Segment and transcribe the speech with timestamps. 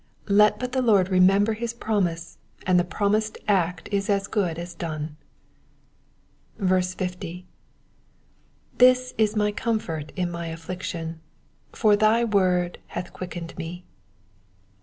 [0.29, 4.73] Let but the Lord remember his promise, and the promised act is as good as
[4.73, 5.15] done.
[6.57, 7.45] 50.
[8.79, 11.19] 7%M u my comfort in my affliction:
[11.71, 13.85] for thy word hath quickened me.'